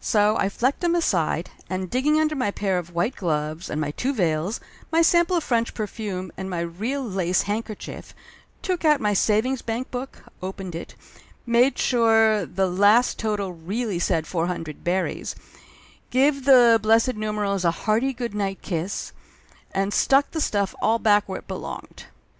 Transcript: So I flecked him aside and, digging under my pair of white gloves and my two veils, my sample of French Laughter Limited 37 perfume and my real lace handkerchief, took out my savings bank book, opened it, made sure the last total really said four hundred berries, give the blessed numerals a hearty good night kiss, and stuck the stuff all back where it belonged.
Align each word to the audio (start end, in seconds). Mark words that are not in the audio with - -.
So 0.00 0.36
I 0.36 0.48
flecked 0.48 0.82
him 0.82 0.96
aside 0.96 1.50
and, 1.68 1.88
digging 1.88 2.18
under 2.20 2.34
my 2.34 2.50
pair 2.50 2.76
of 2.76 2.92
white 2.92 3.14
gloves 3.14 3.70
and 3.70 3.80
my 3.80 3.92
two 3.92 4.12
veils, 4.12 4.58
my 4.90 5.00
sample 5.00 5.36
of 5.36 5.44
French 5.44 5.68
Laughter 5.68 5.82
Limited 5.82 5.94
37 5.94 6.16
perfume 6.16 6.32
and 6.36 6.50
my 6.50 6.58
real 6.58 7.04
lace 7.04 7.42
handkerchief, 7.42 8.12
took 8.62 8.84
out 8.84 9.00
my 9.00 9.12
savings 9.12 9.62
bank 9.62 9.92
book, 9.92 10.24
opened 10.42 10.74
it, 10.74 10.96
made 11.46 11.78
sure 11.78 12.44
the 12.46 12.66
last 12.66 13.16
total 13.16 13.52
really 13.52 14.00
said 14.00 14.26
four 14.26 14.48
hundred 14.48 14.82
berries, 14.82 15.36
give 16.10 16.46
the 16.46 16.80
blessed 16.82 17.14
numerals 17.14 17.64
a 17.64 17.70
hearty 17.70 18.12
good 18.12 18.34
night 18.34 18.60
kiss, 18.62 19.12
and 19.70 19.94
stuck 19.94 20.32
the 20.32 20.40
stuff 20.40 20.74
all 20.82 20.98
back 20.98 21.28
where 21.28 21.38
it 21.38 21.46
belonged. 21.46 22.06